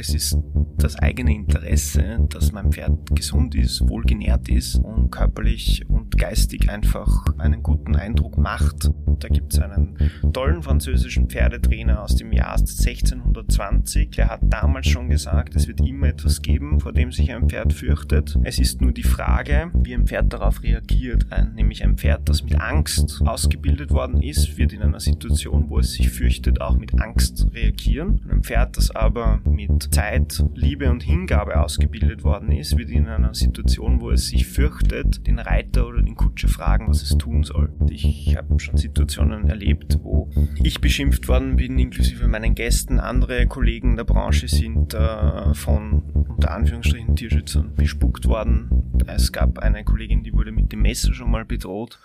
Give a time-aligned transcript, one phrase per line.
[0.00, 0.38] Es ist
[0.78, 7.26] das eigene Interesse, dass mein Pferd gesund ist, wohlgenährt ist und körperlich und geistig einfach
[7.36, 8.90] einen guten Eindruck macht.
[9.18, 9.96] Da gibt es einen
[10.32, 14.12] tollen französischen Pferdetrainer aus dem Jahr 1620.
[14.12, 17.74] Der hat damals schon gesagt, es wird immer etwas geben, vor dem sich ein Pferd
[17.74, 18.38] fürchtet.
[18.42, 21.26] Es ist nur die Frage, wie ein Pferd darauf reagiert.
[21.30, 25.78] Ein, nämlich ein Pferd, das mit Angst ausgebildet worden ist, wird in einer Situation, wo
[25.78, 28.22] es sich fürchtet, auch mit Angst reagieren.
[28.30, 33.34] Ein Pferd, das aber mit Zeit, Liebe und Hingabe ausgebildet worden ist, wird in einer
[33.34, 37.72] Situation, wo es sich fürchtet, den Reiter oder den Kutscher fragen, was es tun soll.
[37.88, 40.30] Ich habe schon Situationen erlebt, wo
[40.62, 43.00] ich beschimpft worden bin, inklusive meinen Gästen.
[43.00, 48.70] Andere Kollegen der Branche sind äh, von unter Anführungsstrichen Tierschützern bespuckt worden.
[49.06, 51.98] Es gab eine Kollegin, die wurde mit dem Messer schon mal bedroht.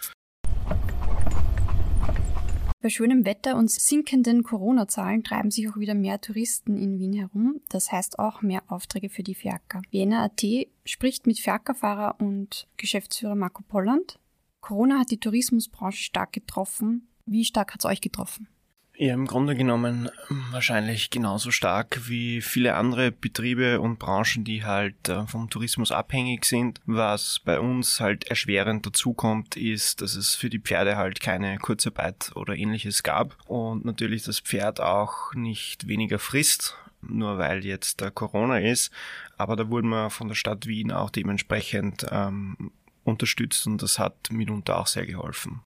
[2.85, 7.59] Bei schönem Wetter und sinkenden Corona-Zahlen treiben sich auch wieder mehr Touristen in Wien herum.
[7.67, 9.81] Das heißt auch mehr Aufträge für die Fiaker.
[9.89, 10.43] Vienna.at
[10.83, 14.19] spricht mit Fiakerfahrer und Geschäftsführer Marco Polland.
[14.61, 17.07] Corona hat die Tourismusbranche stark getroffen.
[17.25, 18.49] Wie stark hat es euch getroffen?
[18.97, 24.63] Ja, im Grunde genommen ähm, wahrscheinlich genauso stark wie viele andere Betriebe und Branchen, die
[24.63, 26.79] halt äh, vom Tourismus abhängig sind.
[26.85, 32.31] Was bei uns halt erschwerend dazukommt, ist, dass es für die Pferde halt keine Kurzarbeit
[32.35, 38.59] oder ähnliches gab und natürlich das Pferd auch nicht weniger frisst, nur weil jetzt Corona
[38.59, 38.91] ist.
[39.37, 42.71] Aber da wurden wir von der Stadt Wien auch dementsprechend ähm,
[43.03, 45.61] unterstützt und das hat mitunter auch sehr geholfen.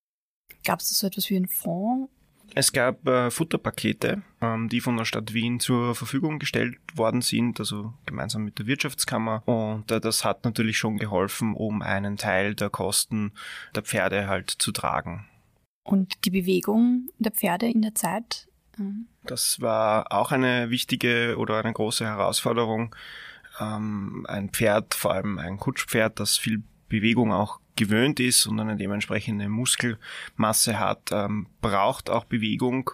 [0.66, 2.10] Gab es da so etwas wie einen Fonds
[2.56, 7.60] es gab äh, Futterpakete, ähm, die von der Stadt Wien zur Verfügung gestellt worden sind,
[7.60, 9.44] also gemeinsam mit der Wirtschaftskammer.
[9.46, 13.34] Und äh, das hat natürlich schon geholfen, um einen Teil der Kosten
[13.76, 15.28] der Pferde halt zu tragen.
[15.84, 18.48] Und die Bewegung der Pferde in der Zeit?
[18.78, 19.08] Mhm.
[19.24, 22.96] Das war auch eine wichtige oder eine große Herausforderung.
[23.60, 28.76] Ähm, ein Pferd, vor allem ein Kutschpferd, das viel Bewegung auch gewöhnt ist und eine
[28.76, 32.92] dementsprechende Muskelmasse hat, ähm, braucht auch Bewegung.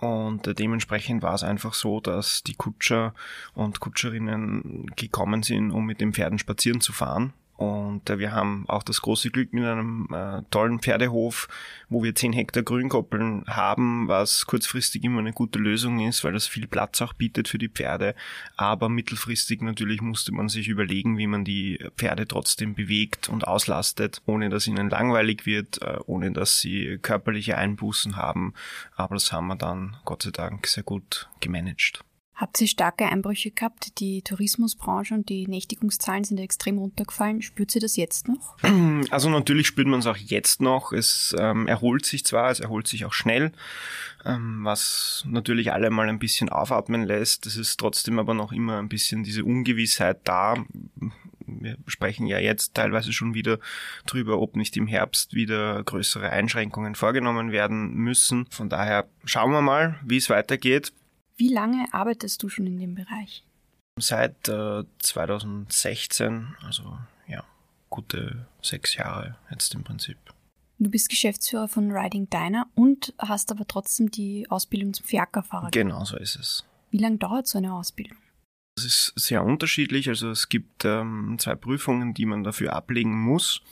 [0.00, 3.14] Und äh, dementsprechend war es einfach so, dass die Kutscher
[3.52, 7.34] und Kutscherinnen gekommen sind, um mit den Pferden spazieren zu fahren.
[7.56, 11.48] Und äh, wir haben auch das große Glück mit einem äh, tollen Pferdehof,
[11.88, 16.48] wo wir 10 Hektar Grünkoppeln haben, was kurzfristig immer eine gute Lösung ist, weil das
[16.48, 18.16] viel Platz auch bietet für die Pferde.
[18.56, 24.20] Aber mittelfristig natürlich musste man sich überlegen, wie man die Pferde trotzdem bewegt und auslastet,
[24.26, 28.54] ohne dass ihnen langweilig wird, äh, ohne dass sie körperliche Einbußen haben.
[28.96, 32.04] Aber das haben wir dann Gott sei Dank sehr gut gemanagt.
[32.36, 34.00] Habt ihr starke Einbrüche gehabt?
[34.00, 37.42] Die Tourismusbranche und die Nächtigungszahlen sind extrem runtergefallen.
[37.42, 38.56] Spürt sie das jetzt noch?
[39.10, 40.92] Also natürlich spürt man es auch jetzt noch.
[40.92, 43.52] Es ähm, erholt sich zwar, es erholt sich auch schnell,
[44.24, 47.46] ähm, was natürlich alle mal ein bisschen aufatmen lässt.
[47.46, 50.56] Es ist trotzdem aber noch immer ein bisschen diese Ungewissheit da.
[51.46, 53.58] Wir sprechen ja jetzt teilweise schon wieder
[54.06, 58.46] drüber, ob nicht im Herbst wieder größere Einschränkungen vorgenommen werden müssen.
[58.50, 60.92] Von daher schauen wir mal, wie es weitergeht.
[61.36, 63.44] Wie lange arbeitest du schon in dem Bereich?
[63.98, 67.44] Seit äh, 2016, also ja,
[67.90, 70.16] gute sechs Jahre jetzt im Prinzip.
[70.78, 75.70] Du bist Geschäftsführer von Riding Diner und hast aber trotzdem die Ausbildung zum Fiakerfahrer.
[75.70, 76.64] Genau, so ist es.
[76.90, 78.18] Wie lange dauert so eine Ausbildung?
[78.76, 80.08] Es ist sehr unterschiedlich.
[80.08, 83.62] Also es gibt ähm, zwei Prüfungen, die man dafür ablegen muss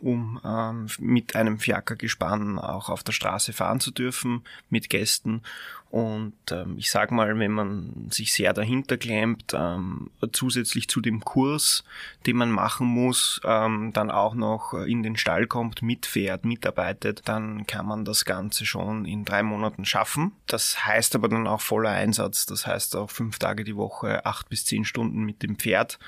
[0.00, 5.42] um ähm, mit einem Fiakergespann auch auf der Straße fahren zu dürfen mit Gästen.
[5.90, 11.20] Und ähm, ich sag mal, wenn man sich sehr dahinter klemmt, ähm, zusätzlich zu dem
[11.24, 11.82] Kurs,
[12.26, 17.66] den man machen muss, ähm, dann auch noch in den Stall kommt, mitfährt, mitarbeitet, dann
[17.66, 20.32] kann man das Ganze schon in drei Monaten schaffen.
[20.46, 22.44] Das heißt aber dann auch voller Einsatz.
[22.44, 25.98] Das heißt auch fünf Tage die Woche, acht bis zehn Stunden mit dem Pferd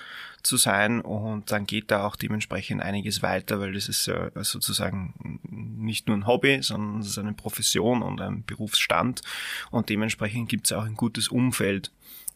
[0.42, 5.38] zu sein und dann geht da auch dementsprechend einiges weiter, weil das ist ja sozusagen
[5.42, 9.22] nicht nur ein Hobby, sondern es ist eine Profession und ein Berufsstand
[9.70, 11.92] und dementsprechend gibt es auch ein gutes Umfeld,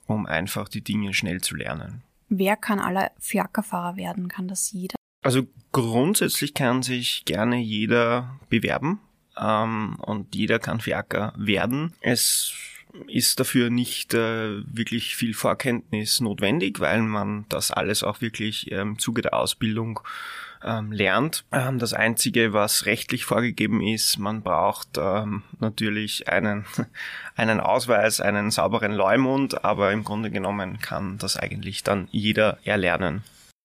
[0.06, 2.02] um einfach die Dinge schnell zu lernen.
[2.28, 4.28] Wer kann aller Fiakerfahrer werden?
[4.28, 4.96] Kann das jeder?
[5.22, 9.00] Also grundsätzlich kann sich gerne jeder bewerben
[9.38, 11.94] ähm, und jeder kann Fiaker werden.
[12.00, 12.52] Es
[13.08, 18.90] ist dafür nicht äh, wirklich viel Vorkenntnis notwendig, weil man das alles auch wirklich ähm,
[18.90, 20.00] im Zuge der Ausbildung
[20.64, 21.44] ähm, lernt.
[21.52, 26.64] Ähm, das Einzige, was rechtlich vorgegeben ist, man braucht ähm, natürlich einen,
[27.36, 33.22] einen Ausweis, einen sauberen Leumund, aber im Grunde genommen kann das eigentlich dann jeder erlernen.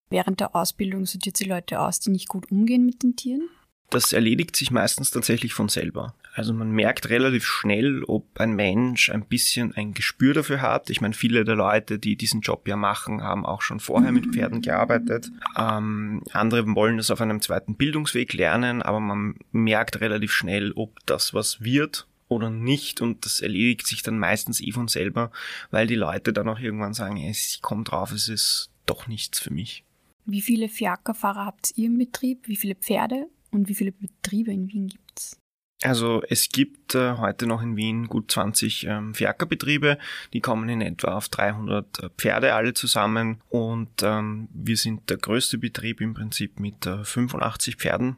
[0.09, 3.49] Während der Ausbildung sortiert sie Leute aus, die nicht gut umgehen mit den Tieren?
[3.91, 6.13] Das erledigt sich meistens tatsächlich von selber.
[6.33, 10.89] Also man merkt relativ schnell, ob ein Mensch ein bisschen ein Gespür dafür hat.
[10.91, 14.27] Ich meine, viele der Leute, die diesen Job ja machen, haben auch schon vorher mit
[14.27, 15.31] Pferden gearbeitet.
[15.57, 20.99] Ähm, andere wollen das auf einem zweiten Bildungsweg lernen, aber man merkt relativ schnell, ob
[21.07, 25.31] das was wird oder nicht und das erledigt sich dann meistens eh von selber,
[25.71, 29.51] weil die Leute dann auch irgendwann sagen, ich komme drauf, es ist doch nichts für
[29.51, 29.83] mich.
[30.25, 32.47] Wie viele Fiakerfahrer habt ihr im Betrieb?
[32.47, 35.39] Wie viele Pferde und wie viele Betriebe in Wien gibt's?
[35.81, 39.97] Also es gibt äh, heute noch in Wien gut 20 ähm, Fiakerbetriebe,
[40.33, 45.17] die kommen in etwa auf 300 äh, Pferde alle zusammen und ähm, wir sind der
[45.17, 48.17] größte Betrieb im Prinzip mit äh, 85 Pferden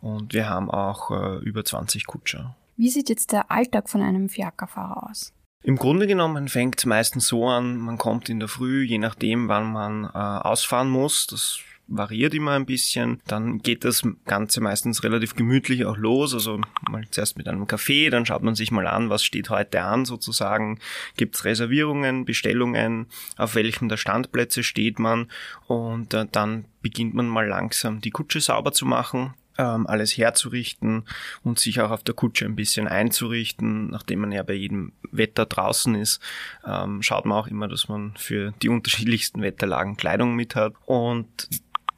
[0.00, 2.54] und wir haben auch äh, über 20 Kutscher.
[2.76, 5.32] Wie sieht jetzt der Alltag von einem Fiakerfahrer aus?
[5.64, 9.48] Im Grunde genommen fängt es meistens so an, man kommt in der Früh, je nachdem,
[9.48, 11.26] wann man äh, ausfahren muss.
[11.26, 13.20] Das variiert immer ein bisschen.
[13.26, 16.34] Dann geht das Ganze meistens relativ gemütlich auch los.
[16.34, 16.60] Also
[16.90, 20.04] mal zuerst mit einem Kaffee, dann schaut man sich mal an, was steht heute an
[20.04, 20.78] sozusagen.
[21.16, 25.28] Gibt es Reservierungen, Bestellungen, auf welchem der Standplätze steht man
[25.66, 31.04] und äh, dann beginnt man mal langsam die Kutsche sauber zu machen ähm, alles herzurichten
[31.42, 33.90] und sich auch auf der Kutsche ein bisschen einzurichten.
[33.90, 36.20] Nachdem man ja bei jedem Wetter draußen ist,
[36.66, 40.74] ähm, schaut man auch immer, dass man für die unterschiedlichsten Wetterlagen Kleidung mit hat.
[40.86, 41.48] Und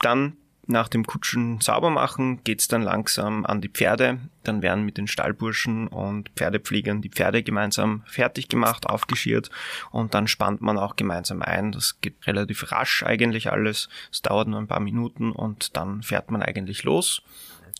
[0.00, 0.36] dann
[0.68, 4.18] nach dem Kutschen sauber machen geht's dann langsam an die Pferde.
[4.42, 9.50] Dann werden mit den Stallburschen und Pferdepflegern die Pferde gemeinsam fertig gemacht, aufgeschirrt
[9.92, 11.70] und dann spannt man auch gemeinsam ein.
[11.70, 13.88] Das geht relativ rasch eigentlich alles.
[14.10, 17.22] Es dauert nur ein paar Minuten und dann fährt man eigentlich los.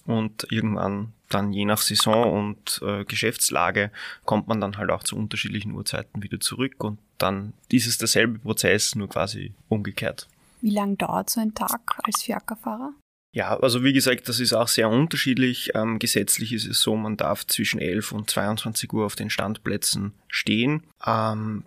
[0.05, 3.91] Und irgendwann dann je nach Saison und äh, Geschäftslage
[4.25, 8.39] kommt man dann halt auch zu unterschiedlichen Uhrzeiten wieder zurück und dann ist es derselbe
[8.39, 10.29] Prozess, nur quasi umgekehrt.
[10.61, 12.93] Wie lang dauert so ein Tag als Fiakerfahrer?
[13.37, 15.73] Ja, also wie gesagt, das ist auch sehr unterschiedlich.
[15.75, 20.15] Ähm, gesetzlich ist es so, man darf zwischen 11 und 22 Uhr auf den Standplätzen
[20.29, 20.85] stehen.
[21.07, 21.65] Ähm,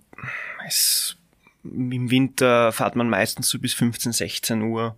[0.68, 1.16] es,
[1.64, 4.96] Im Winter fährt man meistens so bis 15, 16 Uhr.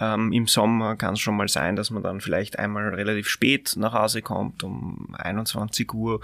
[0.00, 3.74] Ähm, Im Sommer kann es schon mal sein, dass man dann vielleicht einmal relativ spät
[3.76, 6.22] nach Hause kommt, um 21 Uhr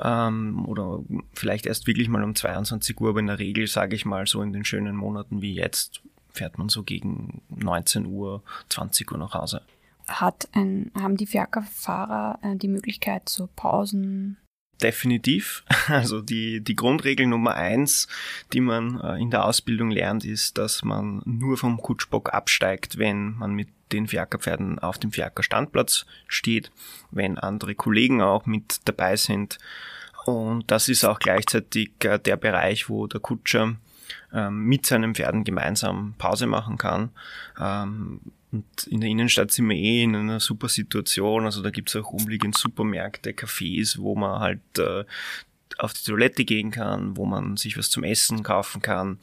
[0.00, 1.00] ähm, oder
[1.34, 4.40] vielleicht erst wirklich mal um 22 Uhr, aber in der Regel sage ich mal so
[4.42, 6.00] in den schönen Monaten wie jetzt
[6.36, 9.62] fährt man so gegen 19 Uhr, 20 Uhr nach Hause.
[10.06, 14.38] Hat ein, haben die Fiakerfahrer äh, die Möglichkeit zu Pausen?
[14.82, 15.64] Definitiv.
[15.88, 18.08] Also die, die Grundregel Nummer eins,
[18.52, 23.34] die man äh, in der Ausbildung lernt, ist, dass man nur vom Kutschbock absteigt, wenn
[23.36, 26.72] man mit den Fiakerpferden auf dem Fiaker-Standplatz steht,
[27.12, 29.58] wenn andere Kollegen auch mit dabei sind.
[30.24, 33.76] Und das ist auch gleichzeitig äh, der Bereich, wo der Kutscher
[34.36, 37.10] ähm, mit seinen Pferden gemeinsam Pause machen kann.
[37.58, 38.20] Ähm,
[38.52, 41.46] und in der Innenstadt sind wir eh in einer super Situation.
[41.46, 45.04] Also da gibt's auch umliegend Supermärkte, Cafés, wo man halt äh,
[45.78, 49.18] auf die Toilette gehen kann, wo man sich was zum Essen kaufen kann.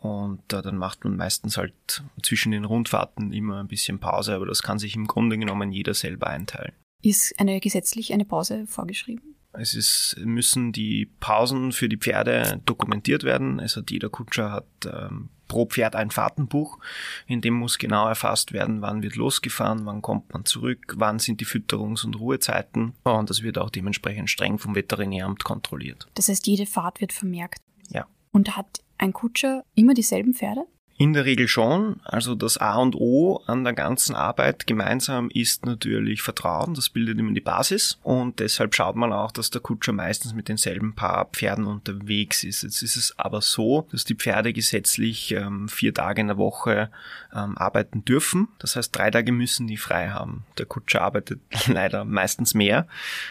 [0.00, 4.46] Und äh, dann macht man meistens halt zwischen den Rundfahrten immer ein bisschen Pause, aber
[4.46, 6.72] das kann sich im Grunde genommen jeder selber einteilen.
[7.02, 9.34] Ist eine gesetzlich eine Pause vorgeschrieben?
[9.54, 13.60] Es ist, müssen die Pausen für die Pferde dokumentiert werden.
[13.60, 16.78] Also jeder Kutscher hat ähm, pro Pferd ein Fahrtenbuch,
[17.26, 21.42] in dem muss genau erfasst werden, wann wird losgefahren, wann kommt man zurück, wann sind
[21.42, 22.94] die Fütterungs- und Ruhezeiten.
[23.04, 26.08] Und das wird auch dementsprechend streng vom Veterinäramt kontrolliert.
[26.14, 27.60] Das heißt, jede Fahrt wird vermerkt.
[27.90, 28.06] Ja.
[28.30, 30.62] Und hat ein Kutscher immer dieselben Pferde?
[31.02, 31.96] In der Regel schon.
[32.04, 36.74] Also das A und O an der ganzen Arbeit gemeinsam ist natürlich Vertrauen.
[36.74, 37.98] Das bildet immer die Basis.
[38.04, 42.62] Und deshalb schaut man auch, dass der Kutscher meistens mit denselben paar Pferden unterwegs ist.
[42.62, 46.88] Jetzt ist es aber so, dass die Pferde gesetzlich ähm, vier Tage in der Woche
[47.34, 48.46] ähm, arbeiten dürfen.
[48.60, 50.44] Das heißt, drei Tage müssen die frei haben.
[50.58, 52.86] Der Kutscher arbeitet leider meistens mehr.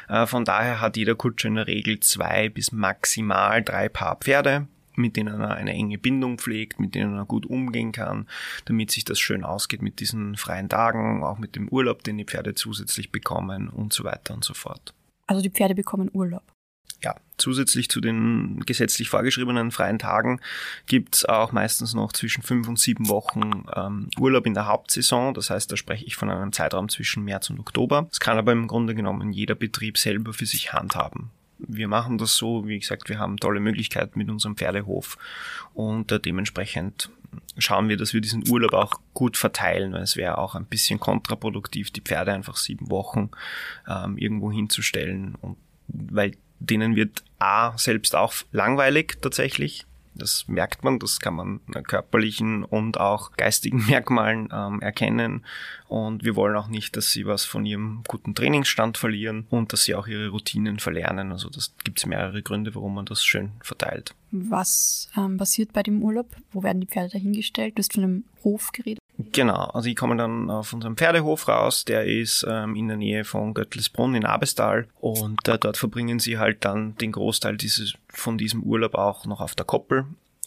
[0.09, 4.67] Äh, von daher hat jeder Kutscher in der Regel zwei bis maximal drei Paar Pferde
[5.01, 8.27] mit denen er eine enge Bindung pflegt, mit denen er gut umgehen kann,
[8.65, 12.25] damit sich das schön ausgeht mit diesen freien Tagen, auch mit dem Urlaub, den die
[12.25, 14.93] Pferde zusätzlich bekommen und so weiter und so fort.
[15.27, 16.43] Also die Pferde bekommen Urlaub.
[17.03, 20.39] Ja, zusätzlich zu den gesetzlich vorgeschriebenen freien Tagen
[20.85, 25.33] gibt's auch meistens noch zwischen fünf und sieben Wochen ähm, Urlaub in der Hauptsaison.
[25.33, 28.07] Das heißt, da spreche ich von einem Zeitraum zwischen März und Oktober.
[28.09, 31.31] Das kann aber im Grunde genommen jeder Betrieb selber für sich handhaben
[31.67, 35.17] wir machen das so, wie gesagt, wir haben tolle Möglichkeiten mit unserem Pferdehof.
[35.73, 37.09] Und äh, dementsprechend
[37.57, 40.99] schauen wir, dass wir diesen Urlaub auch gut verteilen, weil es wäre auch ein bisschen
[40.99, 43.31] kontraproduktiv, die Pferde einfach sieben Wochen
[43.87, 45.35] ähm, irgendwo hinzustellen.
[45.41, 51.61] Und weil denen wird A selbst auch langweilig tatsächlich Das merkt man, das kann man
[51.87, 55.45] körperlichen und auch geistigen Merkmalen ähm, erkennen.
[55.87, 59.83] Und wir wollen auch nicht, dass sie was von ihrem guten Trainingsstand verlieren und dass
[59.83, 61.31] sie auch ihre Routinen verlernen.
[61.31, 64.15] Also das gibt es mehrere Gründe, warum man das schön verteilt.
[64.31, 66.35] Was ähm, passiert bei dem Urlaub?
[66.51, 67.77] Wo werden die Pferde dahingestellt?
[67.77, 69.00] Du hast von einem Hof geredet.
[69.31, 73.23] Genau, also ich komme dann auf unserem Pferdehof raus, der ist ähm, in der Nähe
[73.23, 78.37] von Göttlisbrunn in Abestal und äh, dort verbringen sie halt dann den Großteil dieses, von
[78.37, 80.05] diesem Urlaub auch noch auf der Koppel.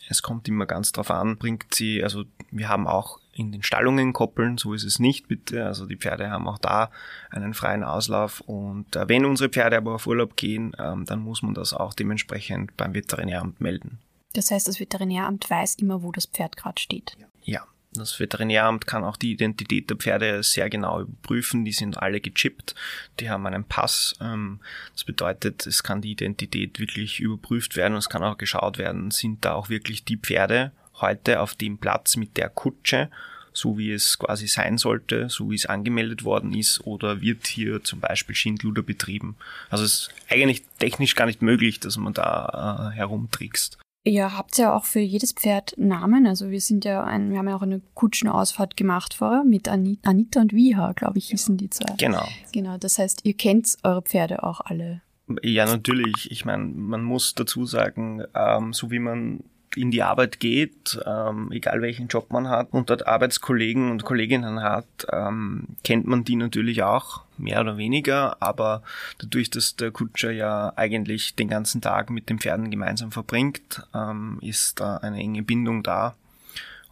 [0.09, 4.13] Es kommt immer ganz drauf an, bringt sie, also wir haben auch in den Stallungen
[4.13, 5.67] koppeln, so ist es nicht bitte.
[5.67, 6.91] Also die Pferde haben auch da
[7.31, 11.43] einen freien Auslauf und äh, wenn unsere Pferde aber auf Urlaub gehen, ähm, dann muss
[11.43, 13.99] man das auch dementsprechend beim Veterinäramt melden.
[14.35, 17.17] Das heißt, das Veterinäramt weiß immer, wo das Pferd gerade steht.
[17.45, 17.65] Ja.
[17.97, 21.65] Das Veterinäramt kann auch die Identität der Pferde sehr genau überprüfen.
[21.65, 22.75] Die sind alle gechippt.
[23.21, 24.17] Die haben einen Pass.
[24.21, 24.61] Ähm,
[24.93, 29.11] das bedeutet, es kann die Identität wirklich überprüft werden und es kann auch geschaut werden,
[29.11, 33.11] sind da auch wirklich die Pferde heute auf dem Platz mit der Kutsche,
[33.53, 37.85] so wie es quasi sein sollte, so wie es angemeldet worden ist, oder wird hier
[37.85, 39.37] zum Beispiel Schindluder betrieben.
[39.71, 43.79] Also es ist eigentlich technisch gar nicht möglich, dass man da äh, herumtrickst.
[44.07, 46.27] Ihr habt ja auch für jedes Pferd Namen.
[46.27, 50.41] Also wir sind ja ein, wir haben ja auch eine Kutschenausfahrt gemacht vorher mit Anita
[50.41, 51.95] und Viha, glaube ich, hießen die zwei.
[51.97, 52.27] Genau.
[52.53, 52.77] Genau.
[52.77, 55.01] Das heißt, ihr kennt eure Pferde auch alle.
[55.43, 56.31] Ja, natürlich.
[56.31, 59.41] Ich meine, man muss dazu sagen, ähm, so wie man
[59.77, 64.63] in die Arbeit geht, ähm, egal welchen Job man hat und dort Arbeitskollegen und Kolleginnen
[64.63, 68.83] hat, ähm, kennt man die natürlich auch, mehr oder weniger, aber
[69.19, 74.39] dadurch, dass der Kutscher ja eigentlich den ganzen Tag mit den Pferden gemeinsam verbringt, ähm,
[74.41, 76.15] ist da eine enge Bindung da.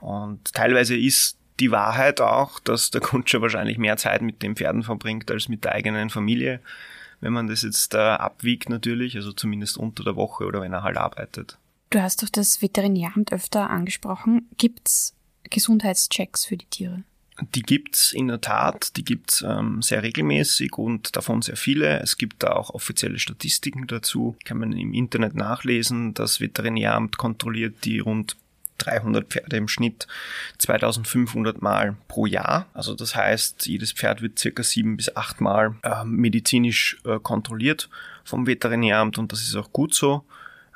[0.01, 4.83] Und teilweise ist die Wahrheit auch, dass der Kutscher wahrscheinlich mehr Zeit mit den Pferden
[4.83, 6.61] verbringt als mit der eigenen Familie,
[7.21, 10.83] wenn man das jetzt äh, abwiegt natürlich, also zumindest unter der Woche oder wenn er
[10.83, 11.57] halt arbeitet.
[11.93, 14.49] Du hast doch das Veterinäramt öfter angesprochen.
[14.57, 15.15] Gibt's
[15.51, 17.03] Gesundheitschecks für die Tiere?
[17.55, 22.01] Die gibt's in der Tat, die gibt's ähm, sehr regelmäßig und davon sehr viele.
[22.01, 26.15] Es gibt da auch offizielle Statistiken dazu, kann man im Internet nachlesen.
[26.15, 28.37] Das Veterinäramt kontrolliert die rund
[28.79, 30.07] 300 Pferde im Schnitt
[30.57, 32.69] 2500 Mal pro Jahr.
[32.73, 37.91] Also das heißt, jedes Pferd wird circa sieben bis acht Mal äh, medizinisch äh, kontrolliert
[38.25, 40.25] vom Veterinäramt und das ist auch gut so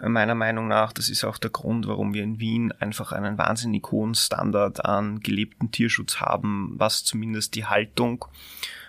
[0.01, 0.93] meiner Meinung nach.
[0.93, 5.21] Das ist auch der Grund, warum wir in Wien einfach einen wahnsinnig hohen Standard an
[5.21, 8.25] gelebten Tierschutz haben, was zumindest die Haltung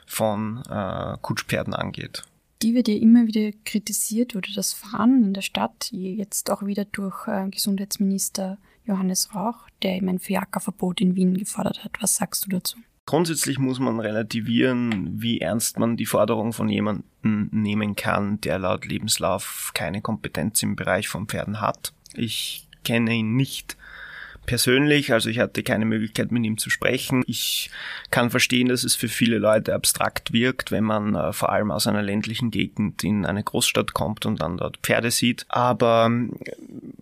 [0.05, 2.23] von äh, Kutschpferden angeht.
[2.61, 6.85] Die wird ja immer wieder kritisiert oder das Fahren in der Stadt, jetzt auch wieder
[6.85, 11.91] durch äh, Gesundheitsminister Johannes Rauch, der eben ein Fiakerverbot in Wien gefordert hat.
[12.01, 12.77] Was sagst du dazu?
[13.07, 18.85] Grundsätzlich muss man relativieren, wie ernst man die Forderung von jemandem nehmen kann, der laut
[18.85, 21.93] Lebenslauf keine Kompetenz im Bereich von Pferden hat.
[22.15, 23.77] Ich kenne ihn nicht
[24.45, 27.23] persönlich, also ich hatte keine Möglichkeit mit ihm zu sprechen.
[27.27, 27.71] Ich
[28.11, 31.87] kann verstehen, dass es für viele Leute abstrakt wirkt, wenn man äh, vor allem aus
[31.87, 35.45] einer ländlichen Gegend in eine Großstadt kommt und dann dort Pferde sieht.
[35.47, 36.11] Aber
[36.43, 36.51] äh,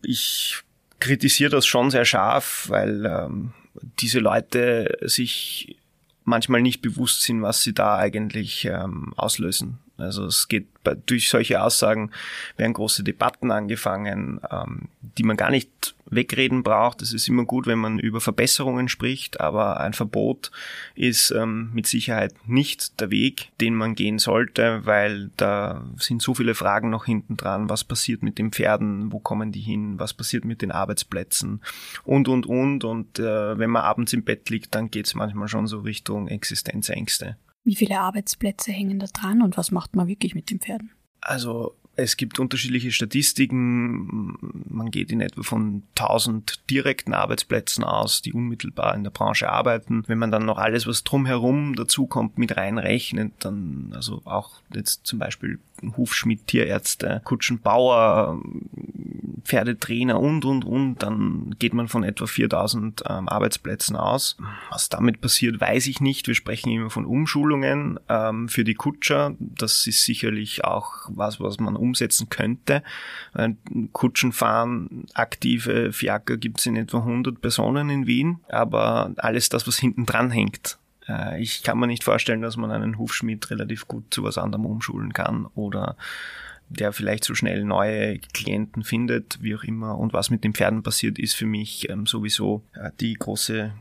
[0.04, 0.62] ich
[1.00, 3.54] kritisiere das schon sehr scharf, weil ähm,
[4.00, 5.78] diese Leute sich
[6.26, 9.80] manchmal nicht bewusst sind, was sie da eigentlich ähm, auslösen.
[9.98, 10.68] Also es geht
[11.08, 12.12] durch solche Aussagen
[12.58, 17.02] werden große Debatten angefangen, ähm, die man gar nicht wegreden braucht.
[17.02, 20.52] Es ist immer gut, wenn man über Verbesserungen spricht, aber ein Verbot
[20.94, 26.36] ist ähm, mit Sicherheit nicht der Weg, den man gehen sollte, weil da sind so
[26.36, 27.70] viele Fragen noch hinten dran.
[27.70, 29.12] Was passiert mit den Pferden?
[29.12, 29.98] Wo kommen die hin?
[29.98, 31.62] Was passiert mit den Arbeitsplätzen?
[32.04, 32.84] Und, und, und.
[32.84, 36.28] Und äh, wenn man abends im Bett liegt, dann geht es manchmal schon so Richtung
[36.28, 37.38] Existenzängste.
[37.66, 40.92] Wie viele Arbeitsplätze hängen da dran und was macht man wirklich mit den Pferden?
[41.20, 44.38] Also es gibt unterschiedliche Statistiken.
[44.70, 50.04] Man geht in etwa von 1000 direkten Arbeitsplätzen aus, die unmittelbar in der Branche arbeiten.
[50.08, 55.20] Wenn man dann noch alles, was drumherum dazukommt, mit reinrechnet, dann also auch jetzt zum
[55.20, 55.60] Beispiel
[55.98, 58.40] Hufschmied, Tierärzte, Kutschenbauer,
[59.44, 64.38] Pferdetrainer und, und, und, dann geht man von etwa 4000 ähm, Arbeitsplätzen aus.
[64.72, 66.28] Was damit passiert, weiß ich nicht.
[66.28, 69.36] Wir sprechen immer von Umschulungen ähm, für die Kutscher.
[69.40, 72.82] Das ist sicherlich auch was, was man umsetzen könnte.
[73.94, 79.78] Kutschenfahren, aktive Fiaker gibt es in etwa 100 Personen in Wien, aber alles das, was
[79.78, 84.14] hinten dran hängt, äh, ich kann mir nicht vorstellen, dass man einen Hufschmied relativ gut
[84.14, 85.96] zu was anderem umschulen kann oder
[86.70, 89.98] der vielleicht so schnell neue Klienten findet, wie auch immer.
[89.98, 93.72] Und was mit den Pferden passiert, ist für mich ähm, sowieso äh, die große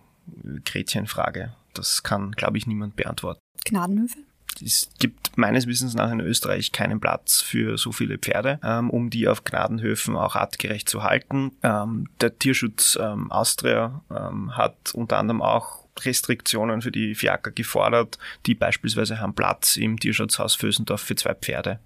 [0.65, 1.55] Gretchenfrage.
[1.73, 3.41] Das kann, glaube ich, niemand beantworten.
[3.65, 4.19] Gnadenhöfe?
[4.63, 9.11] es gibt meines Wissens nach in Österreich keinen Platz für so viele Pferde, ähm, um
[9.11, 11.53] die auf Gnadenhöfen auch artgerecht zu halten.
[11.63, 18.19] Ähm, der Tierschutz ähm, Austria ähm, hat unter anderem auch Restriktionen für die Fiaker gefordert,
[18.47, 21.81] die beispielsweise haben Platz im Tierschutzhaus Fösendorf für zwei Pferde.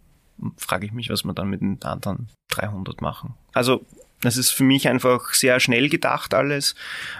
[0.56, 3.34] Frage ich mich, was wir dann mit den anderen 300 machen.
[3.52, 3.84] Also
[4.20, 6.74] das ist für mich einfach sehr schnell gedacht alles,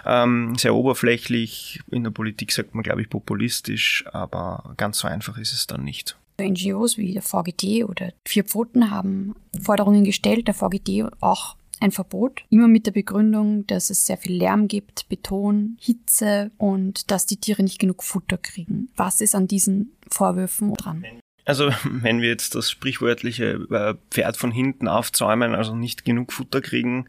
[0.05, 1.79] ähm, sehr oberflächlich.
[1.91, 5.83] In der Politik sagt man, glaube ich, populistisch, aber ganz so einfach ist es dann
[5.83, 6.17] nicht.
[6.41, 12.43] NGOs wie der VGT oder Vier Pfoten haben Forderungen gestellt, der VGT auch ein Verbot,
[12.49, 17.37] immer mit der Begründung, dass es sehr viel Lärm gibt, Beton, Hitze und dass die
[17.37, 18.89] Tiere nicht genug Futter kriegen.
[18.95, 21.05] Was ist an diesen Vorwürfen dran?
[21.45, 26.61] Also wenn wir jetzt das sprichwörtliche äh, Pferd von hinten aufzäumen, also nicht genug Futter
[26.61, 27.07] kriegen,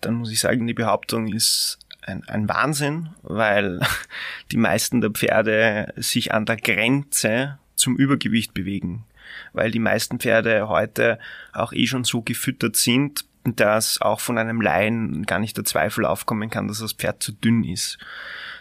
[0.00, 3.80] dann muss ich sagen, die Behauptung ist ein, ein Wahnsinn, weil
[4.52, 9.04] die meisten der Pferde sich an der Grenze zum Übergewicht bewegen.
[9.52, 11.18] Weil die meisten Pferde heute
[11.52, 16.04] auch eh schon so gefüttert sind, dass auch von einem Laien gar nicht der Zweifel
[16.04, 17.98] aufkommen kann, dass das Pferd zu dünn ist.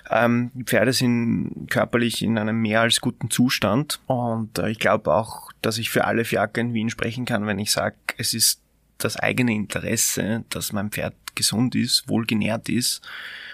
[0.09, 5.13] Ähm, die Pferde sind körperlich in einem mehr als guten Zustand und äh, ich glaube
[5.13, 8.61] auch, dass ich für alle Fiaker in Wien sprechen kann, wenn ich sage, es ist
[8.97, 13.01] das eigene Interesse, dass mein Pferd gesund ist, wohlgenährt ist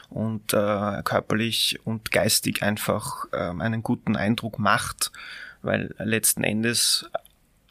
[0.09, 5.11] und äh, körperlich und geistig einfach äh, einen guten Eindruck macht,
[5.61, 7.09] weil letzten Endes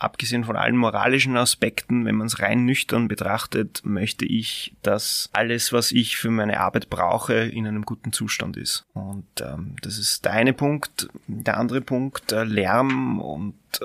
[0.05, 5.73] abgesehen von allen moralischen Aspekten, wenn man es rein nüchtern betrachtet, möchte ich, dass alles,
[5.73, 8.85] was ich für meine Arbeit brauche, in einem guten Zustand ist.
[8.93, 11.09] Und ähm, das ist der eine Punkt.
[11.27, 13.85] Der andere Punkt, äh, Lärm und äh,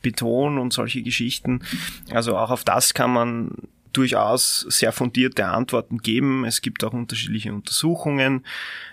[0.00, 1.62] Beton und solche Geschichten.
[2.10, 3.52] Also auch auf das kann man
[3.92, 6.44] durchaus sehr fundierte Antworten geben.
[6.44, 8.44] Es gibt auch unterschiedliche Untersuchungen.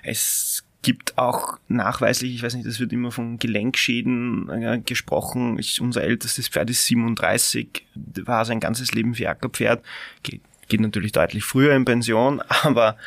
[0.03, 5.59] Es gibt auch nachweislich, ich weiß nicht, es wird immer von Gelenkschäden äh, gesprochen.
[5.59, 7.85] Ich, unser ältestes Pferd ist 37,
[8.23, 9.83] war sein ganzes Leben Fiakerpferd,
[10.23, 12.97] geht, geht natürlich deutlich früher in Pension, aber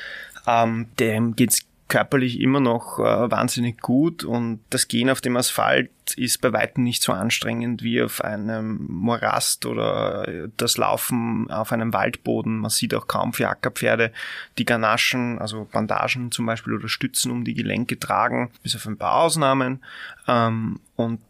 [0.46, 5.90] ähm, dem geht's körperlich immer noch äh, wahnsinnig gut und das Gehen auf dem Asphalt
[6.10, 11.92] ist bei weitem nicht so anstrengend wie auf einem Morast oder das Laufen auf einem
[11.92, 12.58] Waldboden.
[12.58, 14.12] Man sieht auch kaum für Ackerpferde,
[14.58, 18.98] die Ganaschen, also Bandagen zum Beispiel oder Stützen um die Gelenke tragen, bis auf ein
[18.98, 19.82] paar Ausnahmen.
[20.26, 21.20] Ähm, und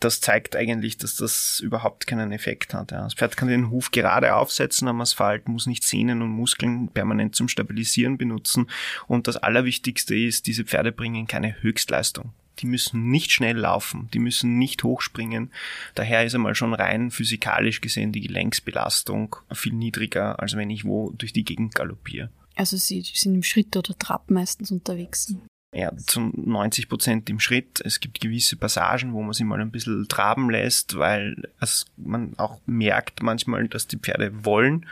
[0.00, 2.92] das zeigt eigentlich, dass das überhaupt keinen Effekt hat.
[2.92, 7.36] Das Pferd kann den Huf gerade aufsetzen am Asphalt, muss nicht Sehnen und Muskeln permanent
[7.36, 8.68] zum Stabilisieren benutzen.
[9.06, 14.18] Und das Allerwichtigste ist, diese Pferde bringen keine Höchstleistung die müssen nicht schnell laufen, die
[14.18, 15.50] müssen nicht hochspringen.
[15.94, 21.10] Daher ist einmal schon rein physikalisch gesehen die Gelenksbelastung viel niedriger, als wenn ich wo
[21.10, 22.30] durch die Gegend galoppiere.
[22.56, 25.34] Also Sie sind im Schritt oder Trab meistens unterwegs.
[25.72, 27.80] Ja, zu 90 Prozent im Schritt.
[27.84, 32.36] Es gibt gewisse Passagen, wo man sich mal ein bisschen traben lässt, weil es, man
[32.38, 34.86] auch merkt manchmal, dass die Pferde wollen,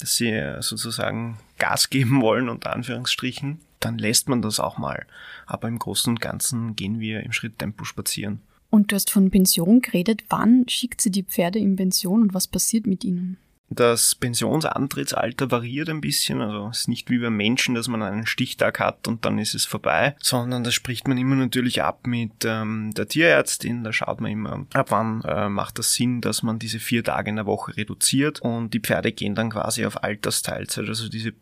[0.00, 5.06] dass sie sozusagen Gas geben wollen, unter Anführungsstrichen dann lässt man das auch mal.
[5.46, 8.40] Aber im Großen und Ganzen gehen wir im Schritttempo spazieren.
[8.70, 10.24] Und du hast von Pension geredet.
[10.28, 13.38] Wann schickt sie die Pferde in Pension und was passiert mit ihnen?
[13.68, 18.26] Das Pensionsantrittsalter variiert ein bisschen, also es ist nicht wie beim Menschen, dass man einen
[18.26, 22.44] Stichtag hat und dann ist es vorbei, sondern das spricht man immer natürlich ab mit
[22.44, 26.60] ähm, der Tierärztin, da schaut man immer, ab wann äh, macht das Sinn, dass man
[26.60, 30.88] diese vier Tage in der Woche reduziert und die Pferde gehen dann quasi auf Altersteilzeit,
[30.88, 31.32] also diese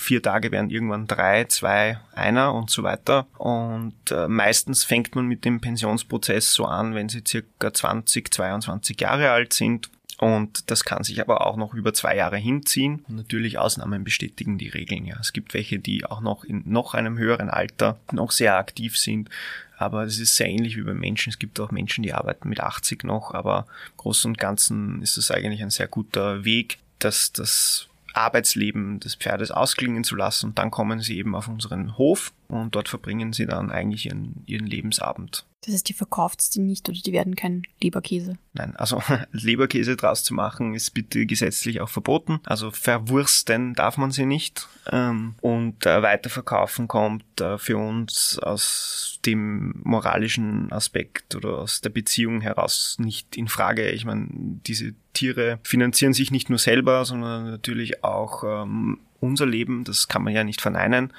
[0.00, 3.26] vier Tage werden irgendwann drei, zwei, einer und so weiter.
[3.38, 9.00] Und äh, meistens fängt man mit dem Pensionsprozess so an, wenn sie circa 20, 22
[9.00, 9.90] Jahre alt sind.
[10.22, 13.04] Und das kann sich aber auch noch über zwei Jahre hinziehen.
[13.08, 15.04] Und natürlich Ausnahmen bestätigen die Regeln.
[15.04, 18.96] Ja, es gibt welche, die auch noch in noch einem höheren Alter noch sehr aktiv
[18.96, 19.30] sind.
[19.78, 21.30] Aber es ist sehr ähnlich wie bei Menschen.
[21.30, 25.16] Es gibt auch Menschen, die arbeiten mit 80 noch, aber im Großen und Ganzen ist
[25.16, 30.58] es eigentlich ein sehr guter Weg, dass das Arbeitsleben des Pferdes ausklingen zu lassen und
[30.58, 34.66] dann kommen sie eben auf unseren Hof und dort verbringen sie dann eigentlich ihren, ihren
[34.66, 35.46] Lebensabend.
[35.64, 38.36] Das heißt, die verkauft die nicht oder die werden kein Leberkäse?
[38.52, 39.00] Nein, also
[39.32, 42.40] Leberkäse draus zu machen ist bitte gesetzlich auch verboten.
[42.44, 44.66] Also verwursten darf man sie nicht.
[44.90, 51.90] Ähm, und äh, weiterverkaufen kommt äh, für uns aus dem moralischen Aspekt oder aus der
[51.90, 53.90] Beziehung heraus nicht in Frage.
[53.90, 59.84] Ich meine, diese Tiere finanzieren sich nicht nur selber, sondern natürlich auch ähm, unser Leben.
[59.84, 61.12] Das kann man ja nicht verneinen.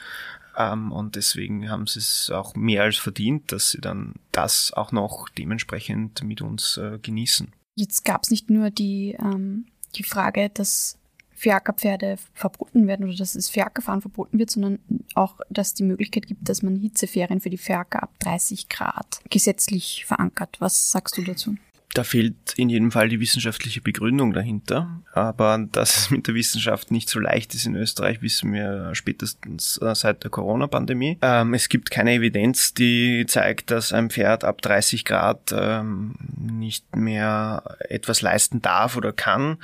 [0.58, 4.92] Ähm, und deswegen haben sie es auch mehr als verdient, dass sie dann das auch
[4.92, 7.52] noch dementsprechend mit uns äh, genießen.
[7.76, 10.98] Jetzt gab es nicht nur die, ähm, die Frage, dass
[11.36, 14.80] Fiakerpferde verboten werden oder dass das Fiakerfahren verboten wird, sondern
[15.16, 20.06] auch, dass die Möglichkeit gibt, dass man Hitzeferien für die Ferker ab 30 Grad gesetzlich
[20.06, 20.56] verankert.
[20.60, 21.56] Was sagst du dazu?
[21.94, 25.02] Da fehlt in jedem Fall die wissenschaftliche Begründung dahinter.
[25.14, 29.78] Aber dass es mit der Wissenschaft nicht so leicht ist in Österreich, wissen wir spätestens
[29.78, 31.20] äh, seit der Corona-Pandemie.
[31.22, 36.96] Ähm, es gibt keine Evidenz, die zeigt, dass ein Pferd ab 30 Grad ähm, nicht
[36.96, 39.58] mehr etwas leisten darf oder kann.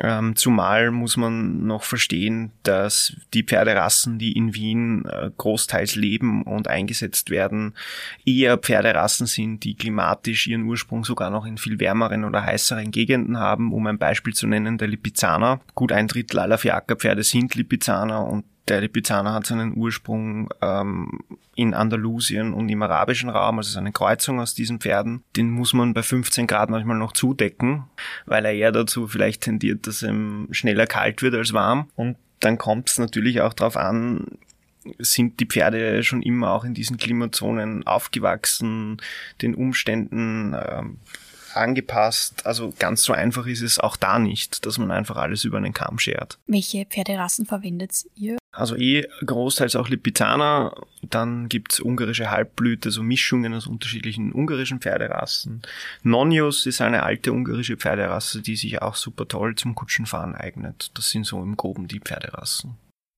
[0.00, 6.42] Ähm, zumal muss man noch verstehen, dass die Pferderassen, die in Wien äh, großteils leben
[6.42, 7.74] und eingesetzt werden,
[8.24, 13.38] eher Pferderassen sind, die klimatisch ihren Ursprung sogar noch in viel wärmeren oder heißeren Gegenden
[13.38, 13.72] haben.
[13.72, 15.60] Um ein Beispiel zu nennen, der Lipizzaner.
[15.74, 21.20] Gut ein Drittel aller Fiakerpferde sind Lipizzaner und der Lipizzaner hat seinen Ursprung ähm,
[21.54, 25.22] in Andalusien und im arabischen Raum, also eine Kreuzung aus diesen Pferden.
[25.36, 27.84] Den muss man bei 15 Grad manchmal noch zudecken,
[28.24, 31.88] weil er eher dazu vielleicht tendiert, dass ihm schneller kalt wird als warm.
[31.94, 34.26] Und dann kommt es natürlich auch darauf an,
[34.98, 38.98] sind die Pferde schon immer auch in diesen Klimazonen aufgewachsen,
[39.40, 40.98] den Umständen ähm,
[41.56, 42.46] angepasst.
[42.46, 45.72] Also ganz so einfach ist es auch da nicht, dass man einfach alles über einen
[45.72, 46.38] Kamm schert.
[46.46, 48.38] Welche Pferderassen verwendet ihr?
[48.52, 50.74] Also eh großteils auch Lipizzaner.
[51.02, 55.62] Dann gibt's ungarische Halbblüte, so Mischungen aus unterschiedlichen ungarischen Pferderassen.
[56.02, 60.92] Nonius ist eine alte ungarische Pferderasse, die sich auch super toll zum Kutschenfahren eignet.
[60.94, 62.76] Das sind so im Groben die Pferderassen.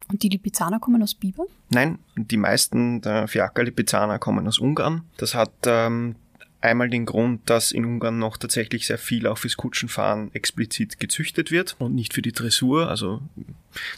[0.08, 1.46] Und die Lipizzaner kommen aus Bibern?
[1.70, 5.02] Nein, die meisten der Fiaker-Lipizzaner kommen aus Ungarn.
[5.16, 6.14] Das hat ähm,
[6.60, 11.50] einmal den Grund, dass in Ungarn noch tatsächlich sehr viel auch fürs Kutschenfahren explizit gezüchtet
[11.50, 12.88] wird und nicht für die Dressur.
[12.88, 13.22] Also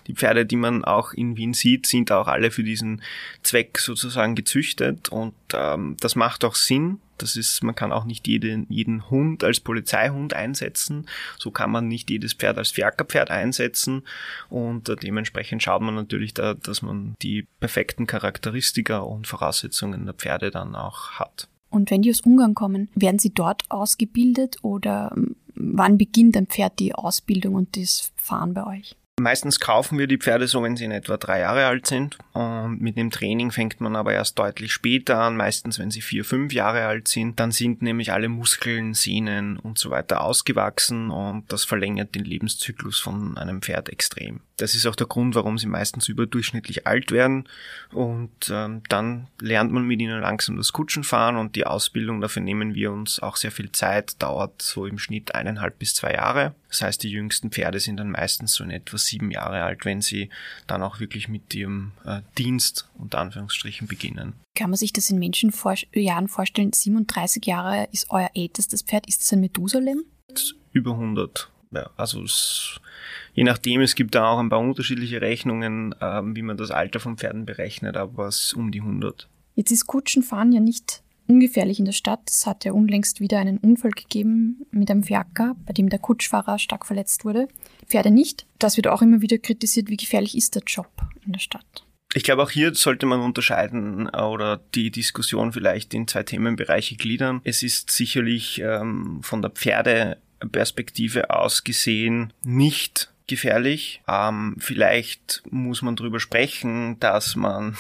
[0.07, 3.03] die Pferde, die man auch in Wien sieht, sind auch alle für diesen
[3.42, 7.01] Zweck sozusagen gezüchtet und ähm, das macht auch Sinn.
[7.16, 11.09] Das ist, man kann auch nicht jeden, jeden Hund als Polizeihund einsetzen.
[11.37, 14.05] So kann man nicht jedes Pferd als Fiakerpferd einsetzen.
[14.49, 20.14] Und äh, dementsprechend schaut man natürlich da, dass man die perfekten Charakteristika und Voraussetzungen der
[20.14, 21.49] Pferde dann auch hat.
[21.70, 26.46] Und wenn die aus Ungarn kommen, werden sie dort ausgebildet oder ähm, wann beginnt ein
[26.46, 28.96] Pferd die Ausbildung und das Fahren bei euch?
[29.18, 32.18] Meistens kaufen wir die Pferde so, wenn sie in etwa drei Jahre alt sind.
[32.33, 36.24] Und mit dem Training fängt man aber erst deutlich später an, meistens wenn sie vier,
[36.24, 37.40] fünf Jahre alt sind.
[37.40, 43.00] Dann sind nämlich alle Muskeln, Sehnen und so weiter ausgewachsen und das verlängert den Lebenszyklus
[43.00, 44.40] von einem Pferd extrem.
[44.57, 47.48] Das ist auch der Grund, warum sie meistens überdurchschnittlich alt werden.
[47.92, 52.74] Und ähm, dann lernt man mit ihnen langsam das Kutschenfahren und die Ausbildung, dafür nehmen
[52.74, 56.54] wir uns auch sehr viel Zeit, dauert so im Schnitt eineinhalb bis zwei Jahre.
[56.68, 60.02] Das heißt, die jüngsten Pferde sind dann meistens so in etwa sieben Jahre alt, wenn
[60.02, 60.28] sie
[60.66, 64.35] dann auch wirklich mit ihrem äh, Dienst unter Anführungsstrichen beginnen.
[64.54, 66.72] Kann man sich das in Menschenjahren vorstellen?
[66.72, 69.09] 37 Jahre ist euer ältestes Pferd.
[69.09, 70.04] Ist das ein Methusalem?
[70.72, 71.48] Über 100.
[71.70, 72.81] Ja, also es,
[73.35, 77.00] je nachdem, es gibt da auch ein paar unterschiedliche Rechnungen, äh, wie man das Alter
[77.00, 79.28] von Pferden berechnet, aber es ist um die 100.
[79.54, 82.20] Jetzt ist Kutschenfahren ja nicht ungefährlich in der Stadt.
[82.28, 86.58] Es hat ja unlängst wieder einen Unfall gegeben mit einem Fiaker, bei dem der Kutschfahrer
[86.58, 87.48] stark verletzt wurde.
[87.86, 88.46] Pferde nicht.
[88.58, 90.90] Das wird auch immer wieder kritisiert, wie gefährlich ist der Job
[91.24, 91.84] in der Stadt.
[92.14, 97.42] Ich glaube, auch hier sollte man unterscheiden oder die Diskussion vielleicht in zwei Themenbereiche gliedern.
[97.44, 104.00] Es ist sicherlich ähm, von der Pferdeperspektive aus gesehen nicht gefährlich.
[104.08, 107.76] Ähm, vielleicht muss man darüber sprechen, dass man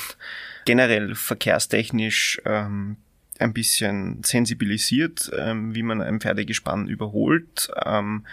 [0.66, 2.98] generell verkehrstechnisch ähm,
[3.38, 7.70] ein bisschen sensibilisiert, ähm, wie man ein Pferdegespann überholt.
[7.84, 8.26] Ähm,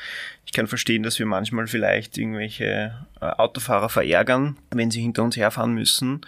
[0.46, 5.38] ich kann verstehen, dass wir manchmal vielleicht irgendwelche äh, Autofahrer verärgern, wenn sie hinter uns
[5.38, 6.22] herfahren müssen,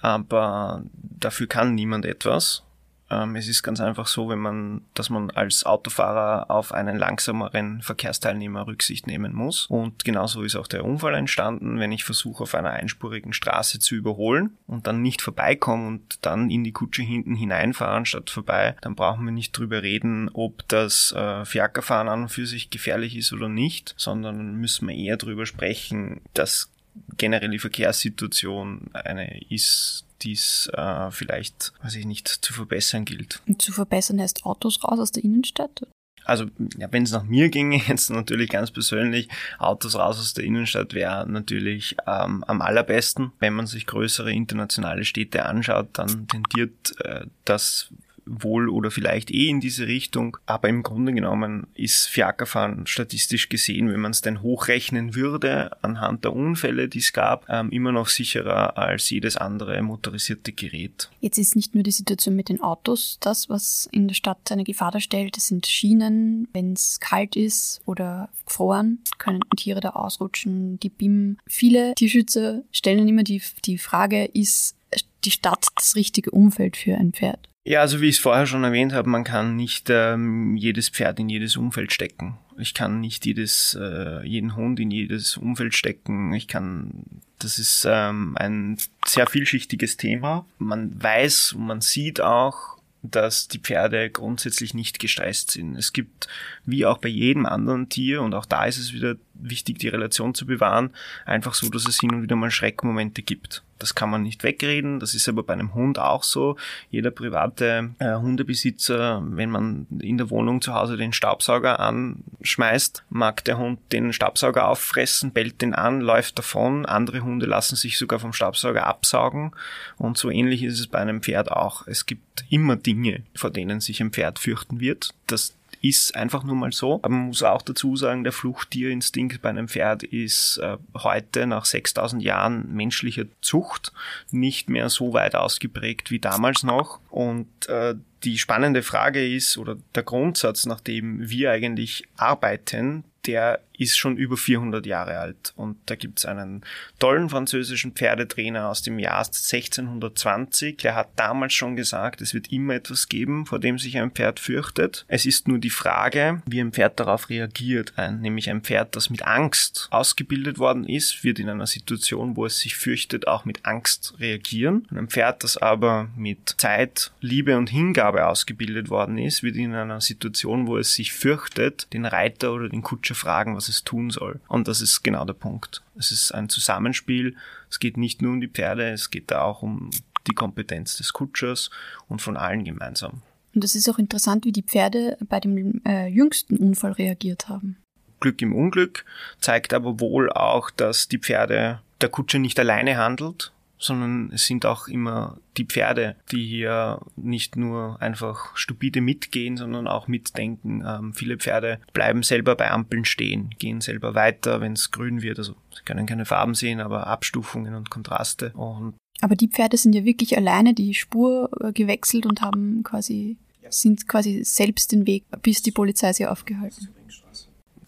[0.00, 2.62] aber dafür kann niemand etwas.
[3.10, 7.82] Ähm, es ist ganz einfach so, wenn man, dass man als Autofahrer auf einen langsameren
[7.82, 9.66] Verkehrsteilnehmer Rücksicht nehmen muss.
[9.66, 13.94] Und genauso ist auch der Unfall entstanden, wenn ich versuche, auf einer einspurigen Straße zu
[13.94, 18.94] überholen und dann nicht vorbeikomme und dann in die Kutsche hinten hineinfahren statt vorbei, dann
[18.94, 23.32] brauchen wir nicht drüber reden, ob das äh, Fiakerfahren an und für sich gefährlich ist
[23.32, 26.70] oder nicht, sondern müssen wir eher drüber sprechen, dass
[27.16, 33.40] generell die Verkehrssituation eine ist, die es äh, vielleicht, weiß ich nicht, zu verbessern gilt.
[33.46, 35.86] Und zu verbessern heißt Autos raus aus der Innenstadt?
[36.24, 36.44] Also,
[36.76, 39.28] ja, wenn es nach mir ginge, jetzt natürlich ganz persönlich,
[39.58, 43.32] Autos raus aus der Innenstadt wäre natürlich ähm, am allerbesten.
[43.38, 47.88] Wenn man sich größere internationale Städte anschaut, dann tendiert äh, das
[48.28, 50.36] wohl oder vielleicht eh in diese Richtung.
[50.46, 56.24] Aber im Grunde genommen ist Fiakerfahren statistisch gesehen, wenn man es denn hochrechnen würde, anhand
[56.24, 61.10] der Unfälle, die es gab, ähm, immer noch sicherer als jedes andere motorisierte Gerät.
[61.20, 64.64] Jetzt ist nicht nur die Situation mit den Autos das, was in der Stadt eine
[64.64, 65.36] Gefahr darstellt.
[65.36, 71.38] Es sind Schienen, wenn es kalt ist oder gefroren, können Tiere da ausrutschen, die BIM.
[71.46, 74.76] Viele Tierschützer stellen immer die, die Frage, ist
[75.24, 77.47] die Stadt das richtige Umfeld für ein Pferd?
[77.68, 81.20] Ja, also wie ich es vorher schon erwähnt habe, man kann nicht ähm, jedes Pferd
[81.20, 82.38] in jedes Umfeld stecken.
[82.56, 86.32] Ich kann nicht jedes, äh, jeden Hund in jedes Umfeld stecken.
[86.32, 87.04] Ich kann,
[87.38, 90.46] das ist ähm, ein sehr vielschichtiges Thema.
[90.56, 95.76] Man weiß und man sieht auch, dass die Pferde grundsätzlich nicht gestresst sind.
[95.76, 96.26] Es gibt,
[96.64, 100.34] wie auch bei jedem anderen Tier, und auch da ist es wieder wichtig, die Relation
[100.34, 100.90] zu bewahren,
[101.26, 103.62] einfach so, dass es hin und wieder mal Schreckmomente gibt.
[103.78, 104.98] Das kann man nicht wegreden.
[105.00, 106.56] Das ist aber bei einem Hund auch so.
[106.90, 113.44] Jeder private äh, Hundebesitzer, wenn man in der Wohnung zu Hause den Staubsauger anschmeißt, mag
[113.44, 116.86] der Hund den Staubsauger auffressen, bellt den an, läuft davon.
[116.86, 119.52] Andere Hunde lassen sich sogar vom Staubsauger absaugen.
[119.96, 121.86] Und so ähnlich ist es bei einem Pferd auch.
[121.86, 125.14] Es gibt immer Dinge, vor denen sich ein Pferd fürchten wird.
[125.26, 127.00] Das ist einfach nur mal so.
[127.02, 132.22] Man muss auch dazu sagen, der Fluchttierinstinkt bei einem Pferd ist äh, heute nach 6000
[132.22, 133.92] Jahren menschlicher Zucht
[134.30, 137.00] nicht mehr so weit ausgeprägt wie damals noch.
[137.10, 143.60] Und äh, die spannende Frage ist, oder der Grundsatz, nach dem wir eigentlich arbeiten, der
[143.78, 145.52] ist schon über 400 Jahre alt.
[145.56, 146.64] Und da gibt's einen
[146.98, 152.74] tollen französischen Pferdetrainer aus dem Jahr 1620, der hat damals schon gesagt, es wird immer
[152.74, 155.04] etwas geben, vor dem sich ein Pferd fürchtet.
[155.08, 157.92] Es ist nur die Frage, wie ein Pferd darauf reagiert.
[157.96, 162.46] Ein, nämlich ein Pferd, das mit Angst ausgebildet worden ist, wird in einer Situation, wo
[162.46, 164.86] es sich fürchtet, auch mit Angst reagieren.
[164.90, 169.74] Und ein Pferd, das aber mit Zeit, Liebe und Hingabe ausgebildet worden ist, wird in
[169.74, 174.10] einer Situation, wo es sich fürchtet, den Reiter oder den Kutscher fragen, was es tun
[174.10, 174.40] soll.
[174.48, 175.82] Und das ist genau der Punkt.
[175.96, 177.36] Es ist ein Zusammenspiel.
[177.70, 179.90] Es geht nicht nur um die Pferde, es geht da auch um
[180.26, 181.70] die Kompetenz des Kutschers
[182.08, 183.22] und von allen gemeinsam.
[183.54, 187.76] Und es ist auch interessant, wie die Pferde bei dem äh, jüngsten Unfall reagiert haben.
[188.20, 189.04] Glück im Unglück
[189.40, 194.66] zeigt aber wohl auch, dass die Pferde der Kutscher nicht alleine handelt, sondern es sind
[194.66, 200.84] auch immer die Pferde, die hier nicht nur einfach stupide mitgehen, sondern auch mitdenken.
[200.86, 205.38] Ähm, viele Pferde bleiben selber bei Ampeln stehen, gehen selber weiter, wenn es grün wird.
[205.38, 208.50] Also sie können keine Farben sehen, aber Abstufungen und Kontraste.
[208.54, 213.36] Und aber die Pferde sind ja wirklich alleine die Spur äh, gewechselt und haben quasi
[213.70, 216.88] sind quasi selbst den Weg, bis die Polizei sie aufgehalten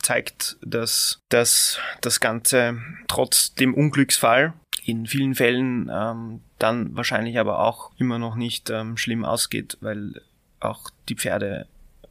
[0.03, 4.55] zeigt, dass, dass das Ganze trotz dem Unglücksfall
[4.87, 10.23] in vielen Fällen ähm, dann wahrscheinlich aber auch immer noch nicht ähm, schlimm ausgeht, weil
[10.61, 11.67] auch die Pferde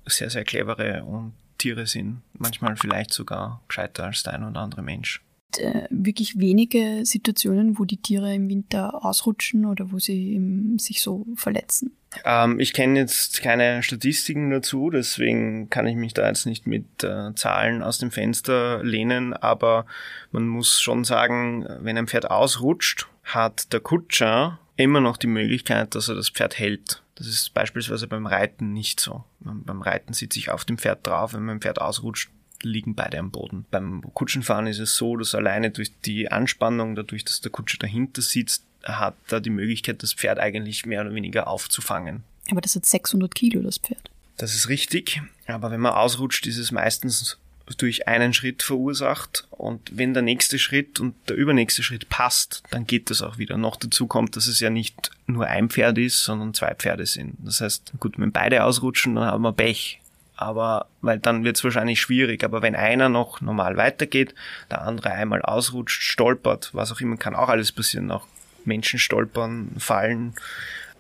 [0.06, 4.82] sehr, sehr clevere und Tiere sind, manchmal vielleicht sogar gescheiter als der ein oder andere
[4.82, 5.22] Mensch.
[5.58, 10.40] Äh, wirklich wenige Situationen, wo die Tiere im Winter ausrutschen oder wo sie
[10.78, 11.92] sich so verletzen.
[12.26, 17.04] Ähm, ich kenne jetzt keine Statistiken dazu, deswegen kann ich mich da jetzt nicht mit
[17.04, 19.86] äh, Zahlen aus dem Fenster lehnen, aber
[20.32, 25.93] man muss schon sagen, wenn ein Pferd ausrutscht, hat der Kutscher immer noch die Möglichkeit,
[25.93, 27.04] dass er das Pferd hält.
[27.15, 29.26] Das ist beispielsweise beim Reiten nicht so.
[29.41, 32.32] Beim Reiten sitze ich auf dem Pferd drauf, wenn mein Pferd ausrutscht,
[32.63, 33.65] liegen beide am Boden.
[33.72, 38.22] Beim Kutschenfahren ist es so, dass alleine durch die Anspannung, dadurch, dass der Kutscher dahinter
[38.22, 42.24] sitzt, hat er die Möglichkeit, das Pferd eigentlich mehr oder weniger aufzufangen.
[42.52, 44.10] Aber das hat 600 Kilo, das Pferd.
[44.38, 47.38] Das ist richtig, aber wenn man ausrutscht, ist es meistens
[47.78, 52.88] durch einen Schritt verursacht und wenn der nächste Schritt und der übernächste Schritt passt, dann
[52.88, 53.58] geht das auch wieder.
[53.58, 57.36] Noch dazu kommt, dass es ja nicht nur ein Pferd ist, sondern zwei Pferde sind.
[57.44, 60.02] Das heißt, gut, wenn beide ausrutschen, dann haben wir Pech.
[60.36, 62.46] Aber, weil dann wird es wahrscheinlich schwierig.
[62.46, 64.34] Aber wenn einer noch normal weitergeht,
[64.72, 68.10] der andere einmal ausrutscht, stolpert, was auch immer, kann auch alles passieren.
[68.10, 68.26] Auch
[68.65, 70.34] Menschen stolpern, fallen,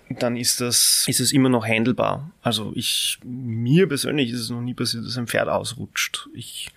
[0.09, 2.31] dann ist das, ist es immer noch handelbar.
[2.41, 6.27] Also ich, mir persönlich ist es noch nie passiert, dass ein Pferd ausrutscht.
[6.33, 6.69] Ich,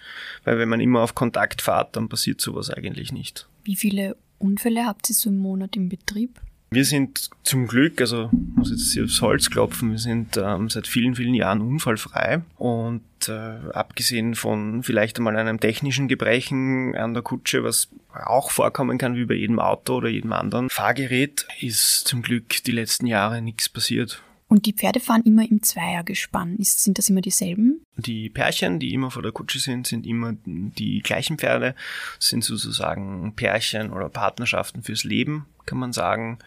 [0.45, 3.49] weil wenn man immer auf Kontakt fährt, dann passiert sowas eigentlich nicht.
[3.65, 6.41] Wie viele Unfälle habt ihr so im Monat im Betrieb?
[6.73, 10.87] Wir sind zum Glück, also muss jetzt hier aufs Holz klopfen, wir sind ähm, seit
[10.87, 17.23] vielen, vielen Jahren unfallfrei und äh, abgesehen von vielleicht einmal einem technischen Gebrechen an der
[17.23, 22.23] Kutsche, was auch vorkommen kann wie bei jedem Auto oder jedem anderen Fahrgerät, ist zum
[22.23, 24.23] Glück die letzten Jahre nichts passiert.
[24.53, 26.57] Und die Pferde fahren immer im Zweiergespann.
[26.59, 27.87] Ist, sind das immer dieselben?
[27.97, 31.75] Die Pärchen, die immer vor der Kutsche sind, sind immer die gleichen Pferde,
[32.19, 36.39] sind sozusagen Pärchen oder Partnerschaften fürs Leben, kann man sagen.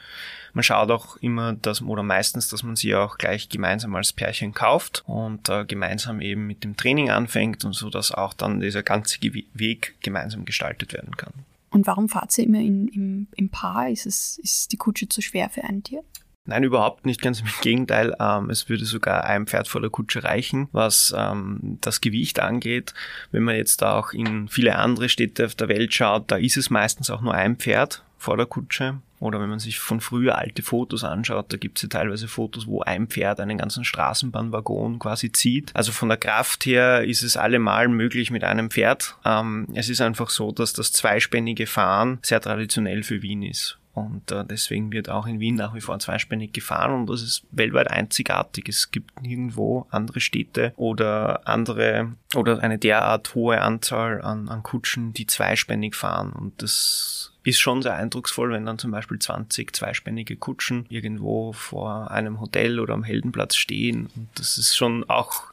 [0.53, 4.53] Man schaut auch immer, dass, oder meistens, dass man sie auch gleich gemeinsam als Pärchen
[4.53, 8.83] kauft und äh, gemeinsam eben mit dem Training anfängt und so, dass auch dann dieser
[8.83, 11.33] ganze Weg gemeinsam gestaltet werden kann.
[11.71, 13.89] Und warum fahrt ihr immer in, im, im Paar?
[13.89, 16.03] Ist, es, ist die Kutsche zu schwer für ein Tier?
[16.45, 18.15] Nein, überhaupt nicht, ganz im Gegenteil.
[18.19, 22.93] Ähm, es würde sogar ein Pferd vor der Kutsche reichen, was ähm, das Gewicht angeht.
[23.31, 26.69] Wenn man jetzt auch in viele andere Städte auf der Welt schaut, da ist es
[26.69, 28.99] meistens auch nur ein Pferd vor der Kutsche.
[29.19, 32.67] Oder wenn man sich von früher alte Fotos anschaut, da gibt es ja teilweise Fotos,
[32.67, 35.71] wo ein Pferd einen ganzen Straßenbahnwaggon quasi zieht.
[35.73, 39.15] Also von der Kraft her ist es allemal möglich mit einem Pferd.
[39.25, 43.79] Ähm, es ist einfach so, dass das zweispännige Fahren sehr traditionell für Wien ist.
[43.95, 47.45] Und äh, deswegen wird auch in Wien nach wie vor zweispännig gefahren und das ist
[47.51, 48.67] weltweit einzigartig.
[48.67, 55.13] Es gibt nirgendwo andere Städte oder andere oder eine derart hohe Anzahl an, an Kutschen,
[55.13, 56.33] die zweispännig fahren.
[56.33, 62.11] Und das ist schon sehr eindrucksvoll, wenn dann zum Beispiel 20 zweispännige Kutschen irgendwo vor
[62.11, 64.09] einem Hotel oder am Heldenplatz stehen.
[64.15, 65.43] Und das ist schon auch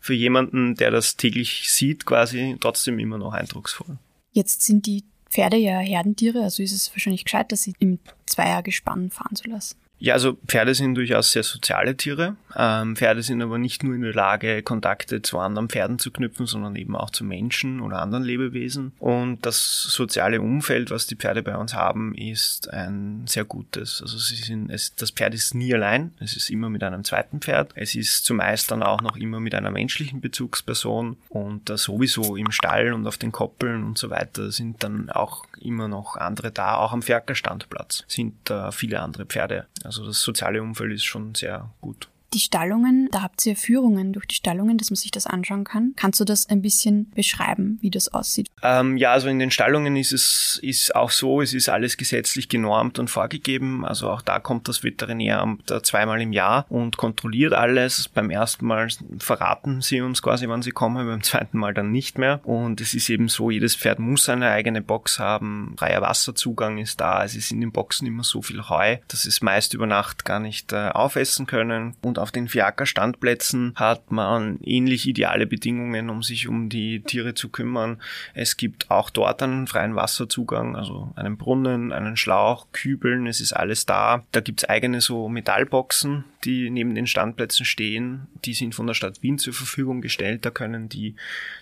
[0.00, 3.96] für jemanden, der das täglich sieht, quasi trotzdem immer noch eindrucksvoll.
[4.32, 5.04] Jetzt sind die
[5.36, 9.76] Pferde ja Herdentiere, also ist es wahrscheinlich gescheit, dass sie im Zweiergespann fahren zu lassen.
[9.98, 12.36] Ja, also Pferde sind durchaus sehr soziale Tiere.
[12.54, 16.46] Ähm, Pferde sind aber nicht nur in der Lage, Kontakte zu anderen Pferden zu knüpfen,
[16.46, 18.92] sondern eben auch zu Menschen oder anderen Lebewesen.
[18.98, 24.02] Und das soziale Umfeld, was die Pferde bei uns haben, ist ein sehr gutes.
[24.02, 26.12] Also sie sind, es, das Pferd ist nie allein.
[26.20, 27.72] Es ist immer mit einem zweiten Pferd.
[27.74, 31.16] Es ist zumeist dann auch noch immer mit einer menschlichen Bezugsperson.
[31.30, 35.46] Und äh, sowieso im Stall und auf den Koppeln und so weiter sind dann auch
[35.58, 36.76] immer noch andere da.
[36.76, 41.70] Auch am Ferkerstandplatz sind äh, viele andere Pferde also das soziale Umfeld ist schon sehr
[41.80, 42.08] gut.
[42.32, 45.92] Die Stallungen, da habt ihr Führungen durch die Stallungen, dass man sich das anschauen kann.
[45.96, 48.48] Kannst du das ein bisschen beschreiben, wie das aussieht?
[48.62, 52.48] Ähm, ja, also in den Stallungen ist es ist auch so, es ist alles gesetzlich
[52.48, 53.84] genormt und vorgegeben.
[53.84, 58.08] Also auch da kommt das Veterinäramt zweimal im Jahr und kontrolliert alles.
[58.08, 62.18] Beim ersten Mal verraten sie uns quasi, wann sie kommen, beim zweiten Mal dann nicht
[62.18, 62.40] mehr.
[62.44, 65.74] Und es ist eben so, jedes Pferd muss eine eigene Box haben.
[65.78, 67.24] Freier Wasserzugang ist da.
[67.24, 70.40] Es ist in den Boxen immer so viel Heu, dass es meist über Nacht gar
[70.40, 71.94] nicht äh, aufessen können.
[72.02, 77.34] Und und auf den Fiaker-Standplätzen hat man ähnlich ideale Bedingungen, um sich um die Tiere
[77.34, 78.00] zu kümmern.
[78.34, 83.52] Es gibt auch dort einen freien Wasserzugang, also einen Brunnen, einen Schlauch, Kübeln, es ist
[83.52, 84.24] alles da.
[84.32, 88.28] Da gibt's eigene so Metallboxen, die neben den Standplätzen stehen.
[88.44, 90.46] Die sind von der Stadt Wien zur Verfügung gestellt.
[90.46, 91.16] Da können die,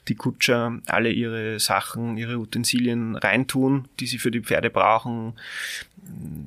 [0.09, 5.33] die Kutscher alle ihre Sachen, ihre Utensilien reintun, die sie für die Pferde brauchen.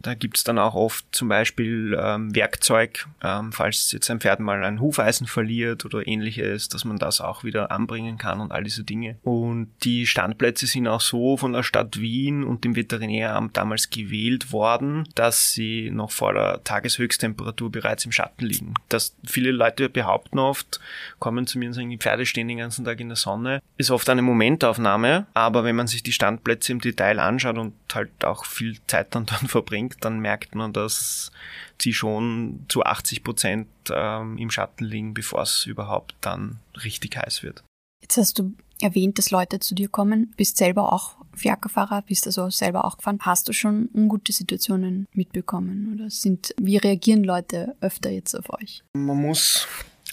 [0.04, 4.64] Da gibt's dann auch oft zum Beispiel ähm, Werkzeug, ähm, falls jetzt ein Pferd mal
[4.64, 8.84] ein Hufeisen verliert oder ähnliches, dass man das auch wieder anbringen kann und all diese
[8.84, 9.18] Dinge.
[9.24, 14.52] Und die Standplätze sind auch so von der Stadt Wien und dem Veterinäramt damals gewählt
[14.52, 18.74] worden, dass sie noch vor der Tageshöchsttemperatur bereits im Schatten liegen.
[18.90, 20.80] Dass viele Leute behaupten oft,
[21.20, 23.92] kommen zu mir und sagen, die Pferde stehen den ganzen Tag in der Sonne, ist
[23.92, 28.46] oft eine Momentaufnahme, aber wenn man sich die Standplätze im Detail anschaut und halt auch
[28.46, 31.32] viel Zeit dann dort verbringt, dann merkt man, dass
[31.82, 37.44] sie schon zu 80 Prozent ähm, im Schatten liegen, bevor es überhaupt dann richtig heiß
[37.44, 37.64] wird.
[38.02, 42.50] Jetzt hast du erwähnt, dass Leute zu dir kommen, bist selber auch Fiakerfahrer, bist also
[42.50, 43.20] selber auch gefahren.
[43.22, 48.84] Hast du schon ungute Situationen mitbekommen oder sind, wie reagieren Leute öfter jetzt auf euch?
[48.94, 49.68] Man muss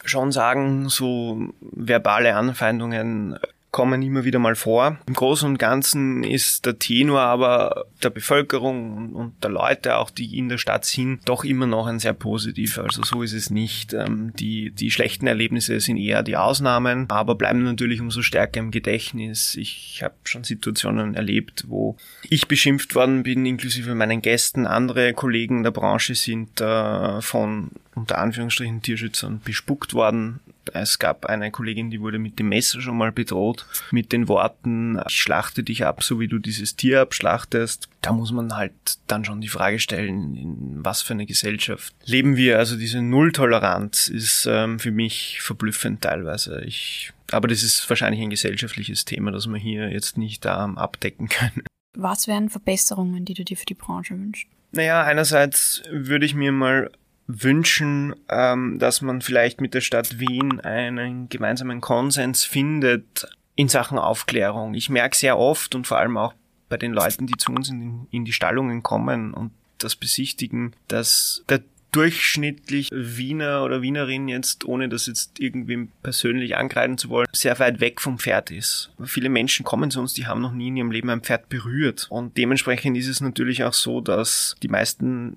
[0.04, 3.38] schon sagen, so verbale Anfeindungen
[3.74, 4.98] kommen immer wieder mal vor.
[5.08, 10.38] Im Großen und Ganzen ist der Tenor aber der Bevölkerung und der Leute, auch die
[10.38, 12.84] in der Stadt sind, doch immer noch ein sehr positiver.
[12.84, 13.92] Also so ist es nicht.
[13.92, 18.70] Ähm, die, die schlechten Erlebnisse sind eher die Ausnahmen, aber bleiben natürlich umso stärker im
[18.70, 19.56] Gedächtnis.
[19.56, 21.96] Ich habe schon Situationen erlebt, wo
[22.30, 24.68] ich beschimpft worden bin, inklusive meinen Gästen.
[24.68, 30.40] Andere Kollegen der Branche sind äh, von unter Anführungsstrichen Tierschützern bespuckt worden.
[30.72, 35.00] Es gab eine Kollegin, die wurde mit dem Messer schon mal bedroht, mit den Worten,
[35.06, 37.88] ich schlachte dich ab, so wie du dieses Tier abschlachtest.
[38.00, 38.72] Da muss man halt
[39.06, 42.58] dann schon die Frage stellen, in was für eine Gesellschaft leben wir.
[42.58, 46.62] Also diese Nulltoleranz ist ähm, für mich verblüffend teilweise.
[46.64, 51.28] Ich, aber das ist wahrscheinlich ein gesellschaftliches Thema, das wir hier jetzt nicht ähm, abdecken
[51.28, 51.62] können.
[51.96, 54.48] Was wären Verbesserungen, die du dir für die Branche wünschst?
[54.72, 56.90] Naja, einerseits würde ich mir mal
[57.26, 63.98] wünschen, ähm, dass man vielleicht mit der Stadt Wien einen gemeinsamen Konsens findet in Sachen
[63.98, 64.74] Aufklärung.
[64.74, 66.34] Ich merke sehr oft und vor allem auch
[66.68, 71.44] bei den Leuten, die zu uns in, in die Stallungen kommen und das besichtigen, dass
[71.48, 71.62] der
[71.94, 77.80] durchschnittlich Wiener oder Wienerin jetzt, ohne das jetzt irgendwie persönlich angreifen zu wollen, sehr weit
[77.80, 78.90] weg vom Pferd ist.
[79.04, 82.08] Viele Menschen kommen zu uns, die haben noch nie in ihrem Leben ein Pferd berührt.
[82.10, 85.36] Und dementsprechend ist es natürlich auch so, dass die meisten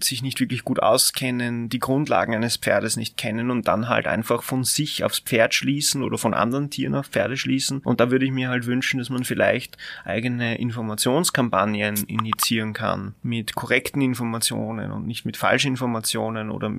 [0.00, 4.42] sich nicht wirklich gut auskennen, die Grundlagen eines Pferdes nicht kennen und dann halt einfach
[4.42, 7.80] von sich aufs Pferd schließen oder von anderen Tieren auf Pferde schließen.
[7.80, 13.54] Und da würde ich mir halt wünschen, dass man vielleicht eigene Informationskampagnen initiieren kann mit
[13.54, 16.70] korrekten Informationen und nicht mit falschen Informationen oder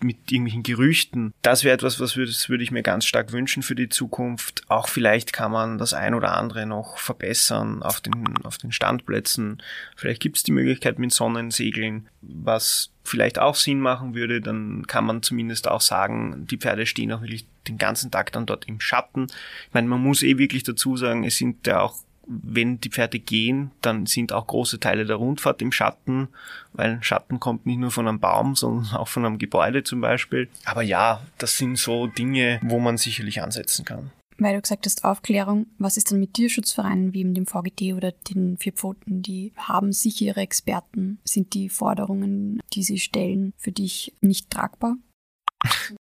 [0.00, 1.34] mit irgendwelchen Gerüchten.
[1.42, 4.64] Das wäre etwas, was würde, würde ich mir ganz stark wünschen für die Zukunft.
[4.68, 9.62] Auch vielleicht kann man das ein oder andere noch verbessern auf den, auf den Standplätzen.
[9.96, 15.04] Vielleicht gibt es die Möglichkeit mit Sonnensegeln was vielleicht auch Sinn machen würde, dann kann
[15.04, 18.80] man zumindest auch sagen, die Pferde stehen auch wirklich den ganzen Tag dann dort im
[18.80, 19.26] Schatten.
[19.68, 23.18] Ich meine, man muss eh wirklich dazu sagen, es sind ja auch, wenn die Pferde
[23.18, 26.28] gehen, dann sind auch große Teile der Rundfahrt im Schatten,
[26.72, 30.48] weil Schatten kommt nicht nur von einem Baum, sondern auch von einem Gebäude zum Beispiel.
[30.64, 34.12] Aber ja, das sind so Dinge, wo man sicherlich ansetzen kann.
[34.38, 38.56] Weil du gesagt hast, Aufklärung, was ist dann mit Tierschutzvereinen wie dem VGT oder den
[38.58, 39.22] Vier Pfoten?
[39.22, 41.18] Die haben sicher ihre Experten.
[41.24, 44.96] Sind die Forderungen, die sie stellen, für dich nicht tragbar?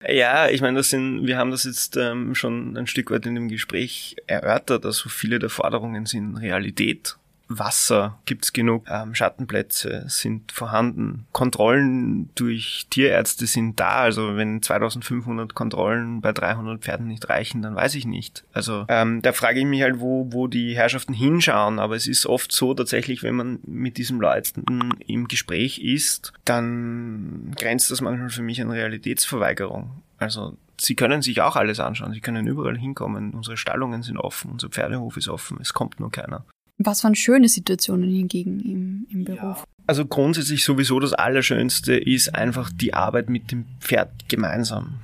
[0.07, 3.35] Ja, ich meine, das sind, wir haben das jetzt ähm, schon ein Stück weit in
[3.35, 4.85] dem Gespräch erörtert.
[4.85, 7.17] Also viele der Forderungen sind Realität
[7.49, 13.99] Wasser gibt's genug, ähm, Schattenplätze sind vorhanden, Kontrollen durch Tierärzte sind da.
[13.99, 18.45] Also wenn 2500 Kontrollen bei 300 Pferden nicht reichen, dann weiß ich nicht.
[18.53, 21.79] Also ähm, da frage ich mich halt, wo, wo die Herrschaften hinschauen.
[21.79, 27.53] Aber es ist oft so tatsächlich, wenn man mit diesen Leuten im Gespräch ist, dann
[27.57, 30.03] grenzt das manchmal für mich an Realitätsverweigerung.
[30.19, 32.13] Also Sie können sich auch alles anschauen.
[32.13, 33.33] Sie können überall hinkommen.
[33.33, 35.59] Unsere Stallungen sind offen, unser Pferdehof ist offen.
[35.61, 36.45] Es kommt nur keiner.
[36.79, 39.59] Was waren schöne Situationen hingegen im, im Beruf?
[39.59, 39.65] Ja.
[39.87, 44.99] Also grundsätzlich sowieso das Allerschönste ist einfach die Arbeit mit dem Pferd gemeinsam.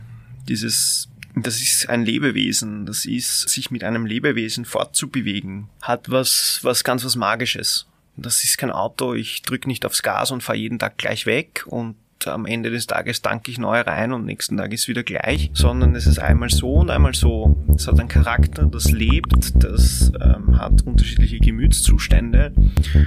[0.49, 6.85] Dieses das ist ein Lebewesen, das ist sich mit einem Lebewesen fortzubewegen, hat was, was
[6.85, 7.87] ganz was Magisches.
[8.17, 11.65] Das ist kein Auto, ich drücke nicht aufs Gas und fahre jeden Tag gleich weg
[11.67, 11.97] und
[12.29, 15.95] am Ende des Tages tanke ich neu rein und nächsten Tag ist wieder gleich, sondern
[15.95, 17.57] es ist einmal so und einmal so.
[17.75, 22.53] Es hat einen Charakter, das lebt, das ähm, hat unterschiedliche Gemütszustände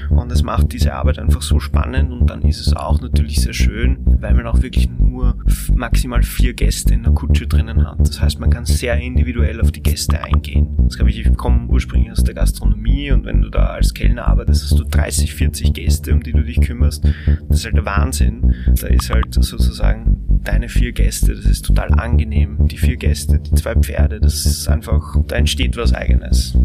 [0.09, 3.53] und es macht diese Arbeit einfach so spannend und dann ist es auch natürlich sehr
[3.53, 5.37] schön, weil man auch wirklich nur
[5.73, 7.99] maximal vier Gäste in der Kutsche drinnen hat.
[7.99, 10.75] Das heißt, man kann sehr individuell auf die Gäste eingehen.
[10.85, 14.27] Das glaube ich, ich komme ursprünglich aus der Gastronomie und wenn du da als Kellner
[14.27, 17.05] arbeitest, hast du 30, 40 Gäste, um die du dich kümmerst.
[17.47, 18.53] Das ist halt der Wahnsinn.
[18.79, 22.67] Da ist kriegst halt sozusagen deine vier Gäste, das ist total angenehm.
[22.67, 26.57] Die vier Gäste, die zwei Pferde, das ist einfach, da entsteht was eigenes.